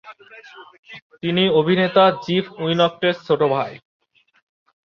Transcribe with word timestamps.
তিনি 1.23 1.43
অভিনেতা 1.59 2.03
জেফ 2.25 2.45
উইনকটের 2.63 3.15
ছোট 3.27 3.41
ভাই। 3.53 3.71